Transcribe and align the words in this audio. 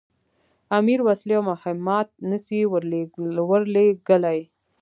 امیر 0.77 0.99
وسلې 1.07 1.33
او 1.37 1.43
مهمات 1.51 2.07
نه 2.29 2.37
سي 2.45 2.59
ورلېږلای. 3.45 4.39